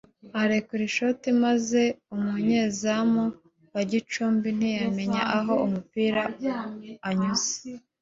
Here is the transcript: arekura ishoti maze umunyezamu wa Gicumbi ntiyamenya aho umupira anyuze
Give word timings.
arekura 0.41 0.81
ishoti 0.89 1.27
maze 1.43 1.81
umunyezamu 2.15 3.23
wa 3.73 3.81
Gicumbi 3.91 4.47
ntiyamenya 4.57 5.21
aho 5.37 5.53
umupira 5.65 6.21
anyuze 7.09 7.59